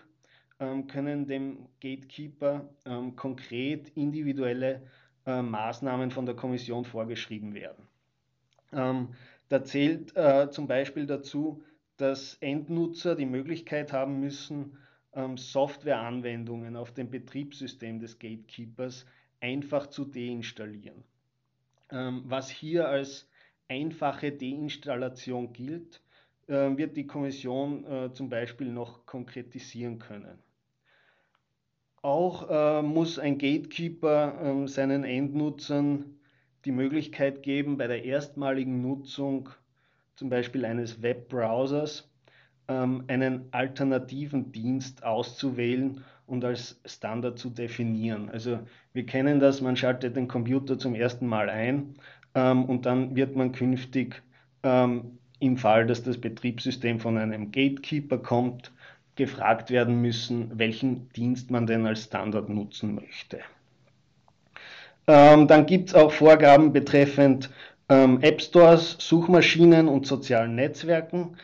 können 0.88 1.28
dem 1.28 1.68
Gatekeeper 1.82 2.70
ähm, 2.86 3.16
konkret 3.16 3.90
individuelle 3.90 4.82
äh, 5.26 5.42
Maßnahmen 5.42 6.12
von 6.12 6.26
der 6.26 6.36
Kommission 6.36 6.86
vorgeschrieben 6.86 7.54
werden. 7.54 7.88
Ähm, 8.72 9.10
da 9.50 9.64
zählt 9.64 10.16
äh, 10.16 10.50
zum 10.50 10.68
Beispiel 10.68 11.06
dazu, 11.06 11.64
dass 11.98 12.36
Endnutzer 12.36 13.16
die 13.16 13.26
Möglichkeit 13.26 13.94
haben 13.94 14.20
müssen, 14.20 14.78
Softwareanwendungen 15.38 16.76
auf 16.76 16.92
dem 16.92 17.10
Betriebssystem 17.10 18.02
des 18.02 18.20
Gatekeepers 18.20 19.06
einfach 19.40 19.88
zu 19.88 20.04
deinstallieren. 20.04 21.06
Was 21.90 22.50
hier 22.50 22.90
als 22.90 23.26
einfache 23.70 24.34
Deinstallation 24.34 25.54
gilt, 25.54 26.02
äh, 26.48 26.76
wird 26.76 26.98
die 26.98 27.08
Kommission 27.08 28.12
zum 28.14 28.28
Beispiel 28.28 28.68
noch 28.68 29.06
konkretisieren 29.06 30.00
können. 30.00 30.38
Auch 32.06 32.52
äh, 32.52 32.84
muss 32.84 33.18
ein 33.18 33.40
Gatekeeper 33.40 34.36
äh, 34.64 34.68
seinen 34.68 35.04
Endnutzern 35.04 36.06
die 36.64 36.72
Möglichkeit 36.72 37.42
geben, 37.42 37.78
bei 37.78 37.88
der 37.88 38.06
erstmaligen 38.06 38.84
Nutzung 38.84 39.50
zum 40.16 40.30
Beispiel 40.30 40.66
eines 40.66 41.02
Webbrowsers 41.02 42.08
ähm, 42.68 43.06
einen 43.08 43.46
alternativen 43.50 44.52
Dienst 44.52 45.04
auszuwählen 45.04 46.04
und 46.28 46.46
als 46.46 46.80
Standard 46.86 47.40
zu 47.40 47.50
definieren. 47.50 48.30
Also 48.30 48.60
wir 48.94 49.08
kennen 49.08 49.40
das, 49.40 49.62
man 49.62 49.76
schaltet 49.76 50.16
den 50.16 50.28
Computer 50.28 50.78
zum 50.78 50.94
ersten 50.94 51.26
Mal 51.26 51.50
ein 51.50 51.96
ähm, 52.36 52.66
und 52.66 52.86
dann 52.86 53.16
wird 53.16 53.36
man 53.36 53.52
künftig 53.52 54.22
ähm, 54.62 55.18
im 55.40 55.58
Fall, 55.58 55.88
dass 55.88 56.04
das 56.04 56.22
Betriebssystem 56.22 57.00
von 57.00 57.18
einem 57.18 57.50
Gatekeeper 57.50 58.20
kommt, 58.20 58.72
gefragt 59.16 59.72
werden 59.72 60.02
müssen, 60.02 60.52
welchen 60.58 61.10
Dienst 61.10 61.52
man 61.52 61.68
denn 61.68 61.86
als 61.86 62.04
Standard 62.04 62.50
nutzen 62.50 62.96
möchte. 62.96 63.40
Ähm, 65.08 65.48
dann 65.48 65.66
gibt 65.66 65.90
es 65.90 65.96
auch 65.96 66.12
Vorgaben 66.12 66.74
betreffend 66.74 67.50
ähm, 67.90 68.20
App 68.22 68.42
Stores, 68.42 68.98
Suchmaschinen 69.00 69.88
und 69.88 70.08
sozialen 70.08 70.56
Netzwerken. 70.56 71.38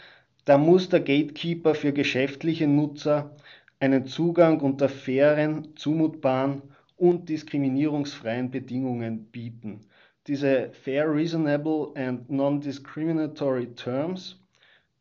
Da 0.45 0.57
muss 0.57 0.89
der 0.89 1.01
Gatekeeper 1.01 1.75
für 1.75 1.93
geschäftliche 1.93 2.67
Nutzer 2.67 3.35
einen 3.79 4.07
Zugang 4.07 4.59
unter 4.59 4.89
fairen, 4.89 5.75
zumutbaren 5.75 6.63
und 6.97 7.29
diskriminierungsfreien 7.29 8.49
Bedingungen 8.51 9.25
bieten. 9.25 9.81
Diese 10.27 10.69
Fair, 10.71 11.11
Reasonable 11.11 11.93
and 11.95 12.29
Non-Discriminatory 12.29 13.73
Terms 13.75 14.40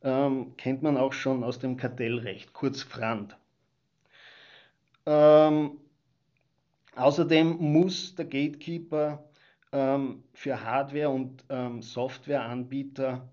ähm, 0.02 0.57
kennt 0.57 0.83
man 0.83 0.97
auch 0.97 1.12
schon 1.12 1.45
aus 1.45 1.59
dem 1.59 1.76
Kartellrecht, 1.76 2.52
kurz 2.52 2.83
FRAND. 2.83 3.37
Ähm, 5.07 5.78
Außerdem 6.97 7.57
muss 7.59 8.14
der 8.14 8.25
Gatekeeper 8.25 9.25
ähm, 9.73 10.25
für 10.35 10.62
Hardware- 10.62 11.11
und 11.11 11.45
ähm, 11.49 11.83
Softwareanbieter 11.83 13.28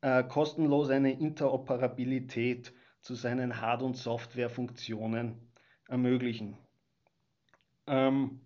äh, 0.00 0.24
kostenlos 0.24 0.90
eine 0.90 1.12
Interoperabilität 1.12 2.72
zu 3.00 3.14
seinen 3.14 3.60
Hard- 3.60 3.82
und 3.82 3.96
Softwarefunktionen 3.96 5.34
ermöglichen. 5.88 6.56
Ähm, 7.86 8.40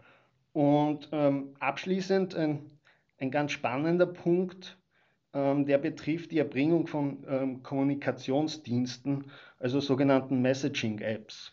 und 0.53 1.09
ähm, 1.13 1.55
abschließend 1.61 2.35
ein, 2.35 2.71
ein, 3.19 3.31
ganz 3.31 3.53
spannender 3.53 4.07
Punkt, 4.07 4.79
der 5.37 5.79
betrifft 5.79 6.31
die 6.33 6.39
Erbringung 6.39 6.87
von 6.87 7.19
ähm, 7.29 7.63
Kommunikationsdiensten, 7.63 9.25
also 9.59 9.81
sogenannten 9.81 10.41
Messaging-Apps. 10.41 11.53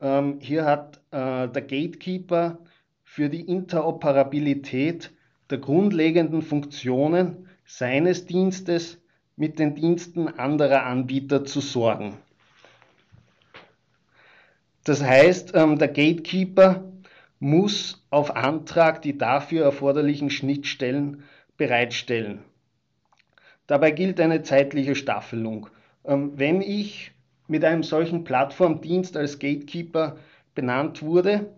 Ähm, 0.00 0.38
hier 0.40 0.66
hat 0.66 0.98
äh, 1.10 1.48
der 1.48 1.62
Gatekeeper 1.62 2.58
für 3.02 3.30
die 3.30 3.40
Interoperabilität 3.40 5.10
der 5.48 5.58
grundlegenden 5.58 6.42
Funktionen 6.42 7.48
seines 7.64 8.26
Dienstes 8.26 8.98
mit 9.36 9.58
den 9.58 9.74
Diensten 9.74 10.28
anderer 10.28 10.84
Anbieter 10.84 11.44
zu 11.44 11.60
sorgen. 11.60 12.18
Das 14.84 15.02
heißt, 15.02 15.52
ähm, 15.54 15.78
der 15.78 15.88
Gatekeeper 15.88 16.84
muss 17.40 18.04
auf 18.10 18.36
Antrag 18.36 19.00
die 19.00 19.16
dafür 19.16 19.64
erforderlichen 19.64 20.28
Schnittstellen 20.28 21.22
bereitstellen. 21.56 22.40
Dabei 23.66 23.90
gilt 23.90 24.20
eine 24.20 24.42
zeitliche 24.42 24.94
Staffelung. 24.94 25.68
Ähm, 26.04 26.32
wenn 26.36 26.60
ich 26.60 27.12
mit 27.46 27.64
einem 27.64 27.82
solchen 27.82 28.24
Plattformdienst 28.24 29.16
als 29.16 29.38
Gatekeeper 29.38 30.16
benannt 30.54 31.02
wurde, 31.02 31.52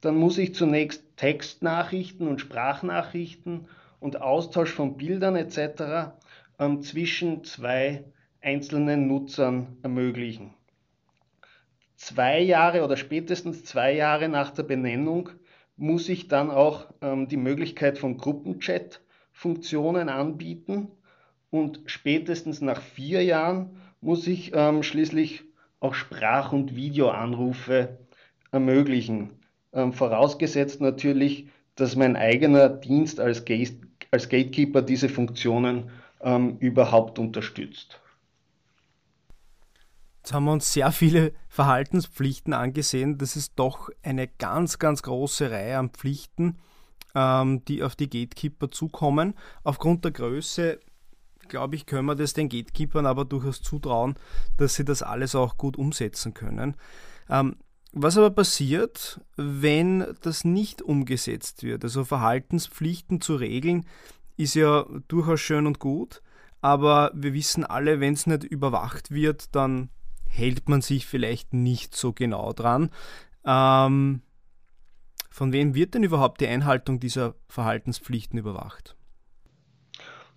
dann 0.00 0.16
muss 0.16 0.38
ich 0.38 0.54
zunächst 0.54 1.04
Textnachrichten 1.16 2.28
und 2.28 2.40
Sprachnachrichten 2.40 3.68
und 4.00 4.20
Austausch 4.20 4.72
von 4.72 4.96
Bildern 4.96 5.36
etc. 5.36 6.12
Ähm, 6.58 6.82
zwischen 6.82 7.44
zwei 7.44 8.04
einzelnen 8.40 9.08
Nutzern 9.08 9.76
ermöglichen 9.82 10.54
zwei 11.98 12.40
Jahre 12.40 12.82
oder 12.84 12.96
spätestens 12.96 13.64
zwei 13.64 13.92
Jahre 13.92 14.28
nach 14.28 14.50
der 14.52 14.62
Benennung 14.62 15.30
muss 15.76 16.08
ich 16.08 16.28
dann 16.28 16.50
auch 16.50 16.86
ähm, 17.02 17.28
die 17.28 17.36
Möglichkeit 17.36 17.98
von 17.98 18.16
Gruppenchat-Funktionen 18.16 20.08
anbieten 20.08 20.88
und 21.50 21.80
spätestens 21.86 22.60
nach 22.60 22.80
vier 22.80 23.24
Jahren 23.24 23.70
muss 24.00 24.26
ich 24.26 24.52
ähm, 24.54 24.82
schließlich 24.82 25.44
auch 25.80 25.94
Sprach- 25.94 26.52
und 26.52 26.74
Videoanrufe 26.76 27.98
ermöglichen. 28.50 29.30
Ähm, 29.72 29.92
vorausgesetzt 29.92 30.80
natürlich, 30.80 31.48
dass 31.74 31.96
mein 31.96 32.16
eigener 32.16 32.68
Dienst 32.68 33.20
als, 33.20 33.44
Gate 33.44 33.76
als 34.10 34.28
Gatekeeper 34.28 34.82
diese 34.82 35.08
Funktionen 35.08 35.90
ähm, 36.20 36.56
überhaupt 36.58 37.18
unterstützt. 37.18 38.00
Jetzt 40.18 40.32
haben 40.34 40.44
wir 40.44 40.52
uns 40.52 40.72
sehr 40.72 40.92
viele 40.92 41.32
Verhaltenspflichten 41.48 42.52
angesehen. 42.52 43.18
Das 43.18 43.36
ist 43.36 43.52
doch 43.56 43.88
eine 44.02 44.28
ganz, 44.28 44.78
ganz 44.78 45.02
große 45.02 45.50
Reihe 45.50 45.78
an 45.78 45.90
Pflichten, 45.90 46.58
ähm, 47.14 47.64
die 47.66 47.82
auf 47.82 47.96
die 47.96 48.10
Gatekeeper 48.10 48.70
zukommen. 48.70 49.34
Aufgrund 49.64 50.04
der 50.04 50.12
Größe, 50.12 50.80
glaube 51.48 51.76
ich, 51.76 51.86
können 51.86 52.06
wir 52.06 52.14
das 52.14 52.34
den 52.34 52.48
Gatekeepern 52.48 53.06
aber 53.06 53.24
durchaus 53.24 53.62
zutrauen, 53.62 54.16
dass 54.56 54.74
sie 54.74 54.84
das 54.84 55.02
alles 55.02 55.34
auch 55.34 55.56
gut 55.56 55.76
umsetzen 55.76 56.34
können. 56.34 56.76
Ähm, 57.28 57.56
was 57.92 58.18
aber 58.18 58.30
passiert, 58.30 59.20
wenn 59.36 60.14
das 60.22 60.44
nicht 60.44 60.82
umgesetzt 60.82 61.62
wird? 61.62 61.84
Also 61.84 62.04
Verhaltenspflichten 62.04 63.20
zu 63.20 63.36
regeln, 63.36 63.86
ist 64.36 64.54
ja 64.54 64.86
durchaus 65.08 65.40
schön 65.40 65.66
und 65.66 65.78
gut, 65.78 66.22
aber 66.60 67.10
wir 67.14 67.32
wissen 67.32 67.64
alle, 67.64 68.00
wenn 68.00 68.14
es 68.14 68.26
nicht 68.26 68.44
überwacht 68.44 69.10
wird, 69.10 69.54
dann 69.54 69.90
hält 70.26 70.68
man 70.68 70.82
sich 70.82 71.06
vielleicht 71.06 71.54
nicht 71.54 71.96
so 71.96 72.12
genau 72.12 72.52
dran. 72.52 72.90
Ähm, 73.44 74.22
von 75.30 75.52
wem 75.52 75.74
wird 75.74 75.94
denn 75.94 76.02
überhaupt 76.02 76.40
die 76.40 76.46
Einhaltung 76.46 77.00
dieser 77.00 77.34
Verhaltenspflichten 77.48 78.38
überwacht? 78.38 78.97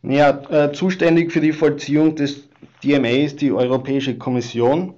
Ja, 0.03 0.29
äh, 0.49 0.71
zuständig 0.71 1.31
für 1.31 1.41
die 1.41 1.53
Vollziehung 1.53 2.15
des 2.15 2.49
DMA 2.83 3.09
ist 3.09 3.41
die 3.41 3.51
Europäische 3.51 4.17
Kommission. 4.17 4.95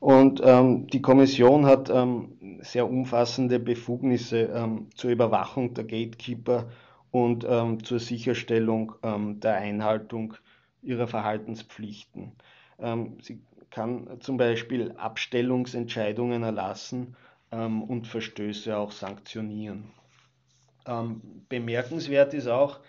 Und 0.00 0.42
ähm, 0.44 0.86
die 0.88 1.00
Kommission 1.00 1.64
hat 1.64 1.88
ähm, 1.88 2.58
sehr 2.60 2.86
umfassende 2.86 3.58
Befugnisse 3.58 4.50
ähm, 4.54 4.88
zur 4.94 5.12
Überwachung 5.12 5.72
der 5.72 5.84
Gatekeeper 5.84 6.68
und 7.10 7.46
ähm, 7.48 7.82
zur 7.82 7.98
Sicherstellung 7.98 8.92
ähm, 9.02 9.40
der 9.40 9.54
Einhaltung 9.54 10.34
ihrer 10.82 11.06
Verhaltenspflichten. 11.06 12.32
Ähm, 12.78 13.16
sie 13.22 13.40
kann 13.70 14.20
zum 14.20 14.36
Beispiel 14.36 14.92
Abstellungsentscheidungen 14.92 16.42
erlassen 16.42 17.16
und 17.50 18.06
Verstöße 18.06 18.76
auch 18.76 18.92
sanktionieren. 18.92 19.84
Bemerkenswert 21.48 22.34
ist 22.34 22.46
auch, 22.46 22.80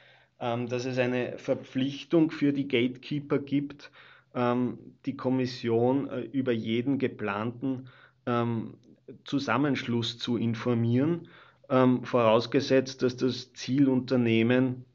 dass 0.68 0.86
es 0.86 0.98
eine 0.98 1.38
Verpflichtung 1.38 2.32
für 2.32 2.54
die 2.54 2.68
Gatekeeper 2.68 3.40
gibt, 3.40 3.92
ähm, 4.36 4.78
die 5.06 5.16
Kommission 5.16 6.10
äh, 6.10 6.22
über 6.22 6.52
jeden 6.52 7.00
geplanten 7.00 7.88
ähm, 8.26 8.76
Zusammenschluss 9.24 10.18
zu 10.18 10.38
informieren, 10.38 11.28
ähm, 11.70 12.04
vorausgesetzt, 12.04 13.02
dass 13.02 13.18
das 13.18 13.54
Zielunternehmen 13.54 14.86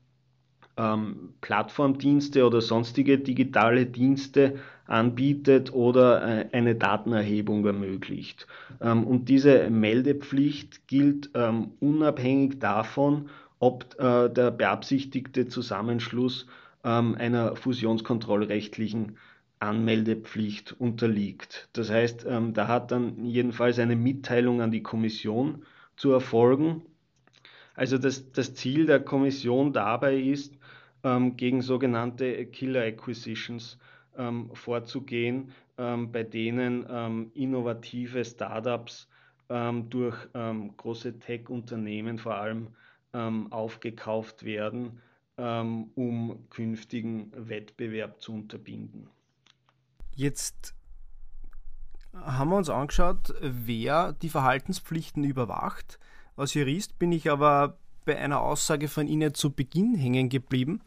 ähm, 0.77 1.35
Plattformdienste 1.41 2.47
oder 2.47 2.61
sonstige 2.61 3.19
digitale 3.19 3.87
Dienste 3.87 4.59
anbietet 4.87 5.73
oder 5.73 6.23
äh, 6.23 6.49
eine 6.53 6.75
Datenerhebung 6.75 7.65
ermöglicht. 7.65 8.47
Ähm, 8.81 9.05
und 9.05 9.29
diese 9.29 9.71
Meldepflicht 9.71 10.87
gilt 10.87 11.31
ähm, 11.35 11.73
unabhängig 11.81 12.59
davon, 12.59 13.29
ob 13.61 13.95
äh, 14.01 14.29
der 14.31 14.51
beabsichtigte 14.51 15.47
Zusammenschluss 15.47 16.47
ähm, 16.83 17.15
einer 17.15 17.55
fusionskontrollrechtlichen 17.55 19.19
Anmeldepflicht 19.61 20.73
unterliegt. 20.73 21.69
Das 21.75 21.91
heißt, 21.91 22.27
ähm, 22.27 22.55
da 22.55 22.67
hat 22.67 22.91
dann 22.91 23.25
jedenfalls 23.27 23.79
eine 23.79 23.97
Mitteilung 23.97 24.63
an 24.63 24.71
die 24.71 24.83
Kommission 24.83 25.63
zu 25.97 26.11
erfolgen. 26.11 26.83
Also 27.75 27.99
das, 27.99 28.33
das 28.33 28.55
Ziel 28.55 28.87
der 28.87 29.01
Kommission 29.01 29.75
dabei 29.75 30.17
ist, 30.17 30.59
ähm, 31.05 31.37
gegen 31.37 31.61
sogenannte 31.61 32.47
Killer 32.47 32.83
Acquisitions 32.85 33.79
ähm, 34.17 34.51
vorzugehen, 34.55 35.53
ähm, 35.77 36.11
bei 36.11 36.23
denen 36.23 36.87
ähm, 36.89 37.31
innovative 37.35 38.25
Startups 38.25 39.07
durch 39.89 40.17
große 40.77 41.19
Tech-Unternehmen 41.19 42.19
vor 42.19 42.37
allem 42.37 42.69
aufgekauft 43.13 44.45
werden, 44.45 45.01
um 45.37 46.47
künftigen 46.51 47.33
Wettbewerb 47.35 48.21
zu 48.21 48.35
unterbinden. 48.35 49.09
Jetzt 50.15 50.75
haben 52.13 52.51
wir 52.51 52.57
uns 52.57 52.69
angeschaut, 52.69 53.35
wer 53.41 54.13
die 54.13 54.29
Verhaltenspflichten 54.29 55.25
überwacht. 55.25 55.99
Als 56.37 56.55
Jurist 56.55 56.99
bin 56.99 57.13
ich 57.13 57.31
aber 57.31 57.79
bei 58.05 58.19
einer 58.19 58.41
Aussage 58.41 58.89
von 58.89 59.07
Ihnen 59.07 59.35
zu 59.35 59.53
Beginn 59.53 59.95
hängen 59.95 60.29
geblieben, 60.29 60.81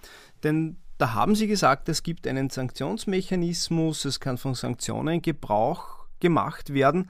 denn 0.43 0.77
da 0.97 1.13
haben 1.13 1.35
Sie 1.35 1.47
gesagt, 1.47 1.89
es 1.89 2.03
gibt 2.03 2.27
einen 2.27 2.49
Sanktionsmechanismus, 2.49 4.05
es 4.05 4.19
kann 4.19 4.37
von 4.37 4.53
Sanktionen 4.53 5.21
Gebrauch 5.21 6.05
gemacht 6.19 6.73
werden. 6.73 7.09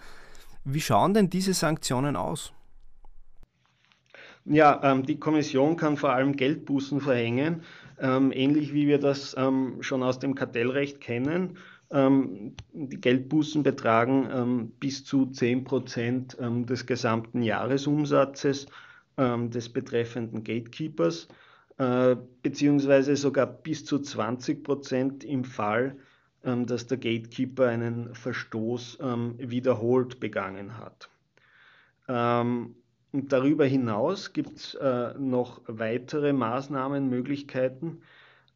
Wie 0.64 0.82
schauen 0.82 1.14
denn 1.14 1.30
diese 1.30 1.54
Sanktionen 1.54 2.16
aus? 2.16 2.54
Ja, 4.46 4.82
ähm, 4.84 5.06
die 5.06 5.20
Kommission 5.20 5.78
kann 5.78 5.96
vor 5.96 6.12
allem 6.12 6.36
Geldbußen 6.36 7.00
verhängen, 7.00 7.64
ähm, 8.00 8.32
ähnlich 8.34 8.74
wie 8.74 8.88
wir 8.88 9.00
das 9.00 9.36
ähm, 9.38 9.82
schon 9.82 10.04
aus 10.04 10.20
dem 10.20 10.36
Kartellrecht 10.36 11.00
kennen. 11.00 11.58
Ähm, 11.92 12.56
die 12.74 13.00
Geldbußen 13.00 13.64
betragen 13.64 14.28
ähm, 14.34 14.72
bis 14.80 15.06
zu 15.06 15.28
10 15.28 15.64
Prozent 15.64 16.38
ähm, 16.42 16.66
des 16.66 16.86
gesamten 16.86 17.42
Jahresumsatzes 17.42 18.68
des 19.16 19.70
betreffenden 19.70 20.44
Gatekeepers, 20.44 21.28
äh, 21.78 22.16
beziehungsweise 22.42 23.16
sogar 23.16 23.46
bis 23.46 23.86
zu 23.86 24.00
20 24.00 24.64
Prozent 24.64 25.24
im 25.24 25.44
Fall, 25.44 25.98
dass 26.42 26.88
der 26.88 26.98
Gatekeeper 26.98 27.68
einen 27.68 28.16
Verstoß 28.16 28.98
wiederholt 29.38 30.20
begangen 30.20 30.80
hat. 30.80 31.12
Ähm, 32.08 32.74
und 33.14 33.32
darüber 33.32 33.66
hinaus 33.66 34.34
gibt 34.34 34.58
es 34.58 34.74
äh, 34.74 35.14
noch 35.20 35.62
weitere 35.68 36.34
Maßnahmenmöglichkeiten, 36.34 38.02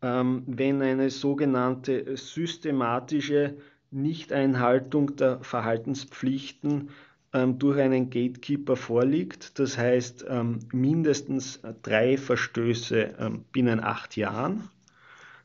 ähm, 0.02 0.44
wenn 0.48 0.82
eine 0.82 1.12
sogenannte 1.12 2.18
systematische 2.18 3.58
Nichteinhaltung 3.92 5.16
der 5.16 5.40
Verhaltenspflichten 5.44 6.90
ähm, 7.34 7.60
durch 7.60 7.80
einen 7.80 8.10
Gatekeeper 8.10 8.76
vorliegt, 8.76 9.60
das 9.60 9.78
heißt 9.78 10.26
ähm, 10.28 10.60
mindestens 10.74 11.62
drei 11.84 12.18
Verstöße 12.18 13.14
ähm, 13.20 13.46
binnen 13.52 13.80
acht 13.80 14.18
Jahren, 14.18 14.70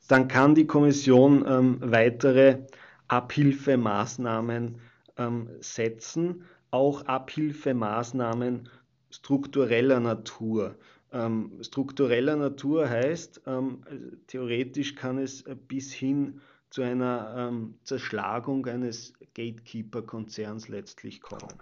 dann 0.09 0.27
kann 0.27 0.55
die 0.55 0.67
Kommission 0.67 1.45
ähm, 1.47 1.79
weitere 1.81 2.61
Abhilfemaßnahmen 3.09 4.77
ähm, 5.19 5.49
setzen, 5.61 6.45
auch 6.71 7.05
Abhilfemaßnahmen 7.05 8.69
struktureller 9.13 10.01
Natur. 10.01 10.77
Ähm, 11.13 11.53
struktureller 11.61 12.37
Natur 12.37 12.89
heißt, 12.89 13.43
ähm, 13.47 13.83
theoretisch 14.27 14.95
kann 14.95 15.19
es 15.19 15.45
bis 15.69 15.93
hin 15.93 16.41
zu 16.71 16.83
einer 16.83 17.35
ähm, 17.37 17.75
Zerschlagung 17.85 18.67
eines 18.67 19.13
Gatekeeper-Konzerns 19.35 20.69
letztlich 20.69 21.21
kommen. 21.21 21.53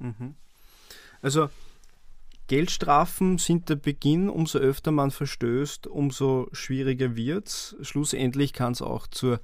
Mhm. 0.00 0.34
Also 1.22 1.48
Geldstrafen 2.48 3.38
sind 3.38 3.68
der 3.68 3.76
Beginn, 3.76 4.28
umso 4.28 4.58
öfter 4.58 4.92
man 4.92 5.10
verstößt, 5.10 5.86
umso 5.86 6.48
schwieriger 6.52 7.16
wird 7.16 7.48
es. 7.48 7.76
Schlussendlich 7.82 8.52
kann 8.52 8.72
es 8.72 8.82
auch 8.82 9.06
zur 9.06 9.40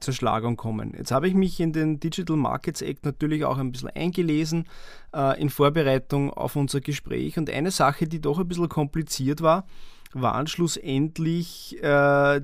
Zerschlagung 0.00 0.56
kommen. 0.56 0.94
Jetzt 0.96 1.10
habe 1.10 1.28
ich 1.28 1.34
mich 1.34 1.58
in 1.60 1.72
den 1.72 2.00
Digital 2.00 2.36
Markets 2.36 2.82
Act 2.82 3.04
natürlich 3.04 3.44
auch 3.44 3.58
ein 3.58 3.72
bisschen 3.72 3.90
eingelesen 3.90 4.66
äh, 5.14 5.40
in 5.40 5.50
Vorbereitung 5.50 6.32
auf 6.32 6.56
unser 6.56 6.80
Gespräch 6.80 7.38
und 7.38 7.50
eine 7.50 7.70
Sache, 7.70 8.06
die 8.06 8.20
doch 8.20 8.38
ein 8.38 8.48
bisschen 8.48 8.68
kompliziert 8.68 9.42
war, 9.42 9.66
waren 10.12 10.46
schlussendlich 10.46 11.82
äh, 11.82 12.40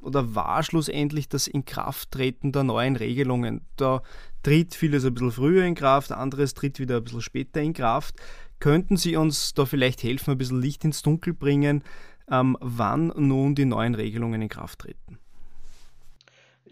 oder 0.00 0.34
war 0.34 0.62
schlussendlich 0.62 1.28
das 1.28 1.46
Inkrafttreten 1.46 2.52
der 2.52 2.62
neuen 2.62 2.96
Regelungen. 2.96 3.62
Da 3.76 4.02
tritt 4.42 4.74
vieles 4.74 5.04
ein 5.04 5.14
bisschen 5.14 5.32
früher 5.32 5.64
in 5.64 5.74
Kraft, 5.74 6.12
anderes 6.12 6.54
tritt 6.54 6.78
wieder 6.78 6.98
ein 6.98 7.04
bisschen 7.04 7.22
später 7.22 7.62
in 7.62 7.72
Kraft. 7.72 8.16
Könnten 8.60 8.96
Sie 8.96 9.16
uns 9.16 9.54
da 9.54 9.66
vielleicht 9.66 10.02
helfen, 10.02 10.32
ein 10.32 10.38
bisschen 10.38 10.60
Licht 10.60 10.84
ins 10.84 11.02
Dunkel 11.02 11.34
bringen, 11.34 11.82
ähm, 12.30 12.56
wann 12.60 13.12
nun 13.16 13.54
die 13.54 13.64
neuen 13.64 13.94
Regelungen 13.94 14.40
in 14.42 14.48
Kraft 14.48 14.80
treten? 14.80 15.18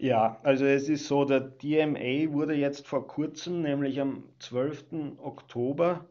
Ja, 0.03 0.37
also 0.43 0.65
es 0.65 0.89
ist 0.89 1.07
so, 1.07 1.23
der 1.23 1.39
DMA 1.39 2.33
wurde 2.33 2.55
jetzt 2.55 2.85
vor 2.89 3.07
kurzem, 3.07 3.61
nämlich 3.61 4.01
am 4.01 4.25
12. 4.39 5.15
Oktober, 5.17 6.05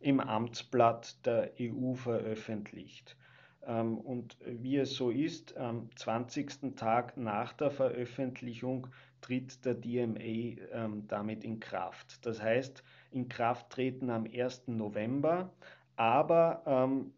im 0.00 0.18
Amtsblatt 0.18 1.26
der 1.26 1.52
EU 1.60 1.92
veröffentlicht. 1.92 3.18
Ähm, 3.66 3.98
und 3.98 4.38
wie 4.46 4.78
es 4.78 4.94
so 4.94 5.10
ist, 5.10 5.58
am 5.58 5.90
20. 5.94 6.74
Tag 6.74 7.18
nach 7.18 7.52
der 7.52 7.70
Veröffentlichung 7.70 8.86
tritt 9.20 9.62
der 9.66 9.74
DMA 9.74 10.56
ähm, 10.72 11.04
damit 11.06 11.44
in 11.44 11.60
Kraft. 11.60 12.24
Das 12.24 12.40
heißt, 12.40 12.82
in 13.10 13.28
Kraft 13.28 13.68
treten 13.68 14.08
am 14.08 14.24
1. 14.24 14.68
November, 14.68 15.52
aber 15.96 16.62
ähm, 16.64 17.12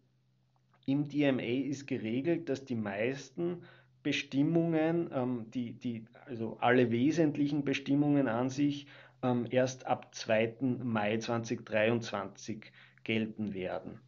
im 0.86 1.08
DMA 1.08 1.68
ist 1.68 1.86
geregelt, 1.86 2.48
dass 2.48 2.64
die 2.64 2.74
meisten 2.74 3.62
Bestimmungen, 4.06 5.10
ähm, 5.12 5.46
die, 5.52 5.72
die, 5.72 6.04
also 6.26 6.58
alle 6.60 6.92
wesentlichen 6.92 7.64
Bestimmungen 7.64 8.28
an 8.28 8.50
sich, 8.50 8.86
ähm, 9.24 9.48
erst 9.50 9.84
ab 9.88 10.14
2. 10.14 10.78
Mai 10.84 11.18
2023 11.18 12.70
gelten 13.02 13.52
werden. 13.52 13.98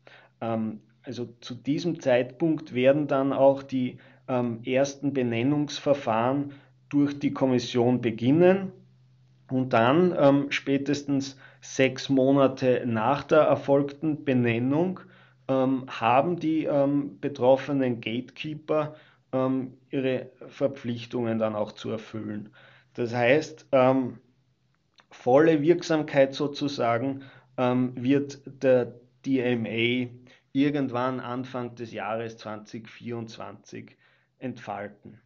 Ähm, 0.41 0.83
also 1.03 1.35
zu 1.41 1.57
diesem 1.57 1.99
Zeitpunkt 1.99 2.75
werden 2.75 3.09
dann 3.09 3.33
auch 3.33 3.65
die 3.65 3.99
ähm, 4.29 4.61
ersten 4.65 5.13
Benennungsverfahren 5.13 6.53
durch 6.91 7.19
die 7.19 7.33
Kommission 7.33 8.01
beginnen 8.01 8.71
und 9.51 9.73
dann 9.73 10.15
ähm, 10.17 10.47
spätestens 10.51 11.37
sechs 11.61 12.09
Monate 12.09 12.85
nach 12.87 13.25
der 13.25 13.41
erfolgten 13.41 14.25
Benennung 14.25 15.01
ähm, 15.49 15.87
haben 15.89 16.39
die 16.39 16.69
betroffenen 17.21 18.01
Gatekeeper 18.01 18.95
ähm, 19.33 19.75
ihre 19.91 20.31
Verpflichtungen 20.49 21.39
dann 21.39 21.55
auch 21.55 21.73
zu 21.73 21.91
erfüllen. 21.91 22.51
Das 22.95 23.15
heißt, 23.15 23.67
ähm, 23.73 24.19
volle 25.11 25.63
Wirksamkeit 25.63 26.35
sozusagen 26.35 27.23
ähm, 27.57 27.93
wird 27.97 28.41
der 28.47 28.95
DMA 29.25 30.11
irgendwann 30.53 31.21
Anfang 31.21 31.75
des 31.75 31.93
Jahres 31.93 32.39
2024 32.39 33.97
entfalten. 34.39 35.21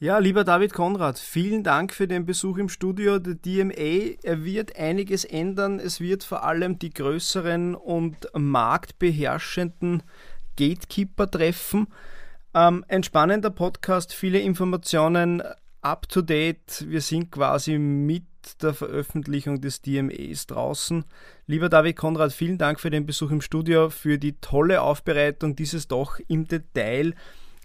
Ja, 0.00 0.18
lieber 0.18 0.44
David 0.44 0.74
Konrad, 0.74 1.18
vielen 1.18 1.62
Dank 1.62 1.94
für 1.94 2.06
den 2.06 2.26
Besuch 2.26 2.58
im 2.58 2.68
Studio. 2.68 3.18
Der 3.18 3.36
DMA 3.36 4.18
er 4.22 4.44
wird 4.44 4.76
einiges 4.76 5.24
ändern. 5.24 5.78
Es 5.78 6.00
wird 6.00 6.24
vor 6.24 6.42
allem 6.42 6.78
die 6.78 6.90
größeren 6.90 7.74
und 7.74 8.28
marktbeherrschenden 8.34 10.02
Gatekeeper 10.56 11.30
treffen. 11.30 11.88
Ähm, 12.54 12.84
ein 12.88 13.02
spannender 13.02 13.50
Podcast, 13.50 14.12
viele 14.12 14.40
Informationen 14.40 15.42
up 15.82 16.08
to 16.08 16.22
date. 16.22 16.84
Wir 16.88 17.00
sind 17.00 17.30
quasi 17.30 17.78
mit 17.78 18.24
der 18.62 18.74
Veröffentlichung 18.74 19.60
des 19.60 19.82
DMAs 19.82 20.46
draußen. 20.46 21.04
Lieber 21.46 21.68
David 21.68 21.96
Konrad, 21.96 22.32
vielen 22.32 22.58
Dank 22.58 22.80
für 22.80 22.90
den 22.90 23.06
Besuch 23.06 23.30
im 23.30 23.40
Studio, 23.40 23.90
für 23.90 24.18
die 24.18 24.40
tolle 24.40 24.82
Aufbereitung 24.82 25.56
dieses 25.56 25.88
doch 25.88 26.18
im 26.28 26.46
Detail 26.46 27.14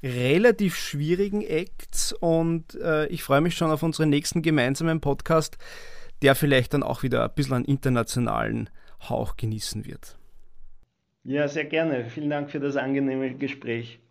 relativ 0.01 0.75
schwierigen 0.75 1.41
Acts 1.41 2.13
und 2.13 2.75
äh, 2.75 3.07
ich 3.07 3.23
freue 3.23 3.41
mich 3.41 3.55
schon 3.55 3.71
auf 3.71 3.83
unseren 3.83 4.09
nächsten 4.09 4.41
gemeinsamen 4.41 5.01
Podcast, 5.01 5.57
der 6.21 6.35
vielleicht 6.35 6.73
dann 6.73 6.83
auch 6.83 7.03
wieder 7.03 7.23
ein 7.23 7.33
bisschen 7.35 7.55
einen 7.55 7.65
internationalen 7.65 8.69
Hauch 9.01 9.35
genießen 9.35 9.85
wird. 9.85 10.18
Ja, 11.23 11.47
sehr 11.47 11.63
gerne. 11.65 12.03
Vielen 12.09 12.29
Dank 12.29 12.51
für 12.51 12.59
das 12.59 12.75
angenehme 12.75 13.33
Gespräch. 13.35 14.01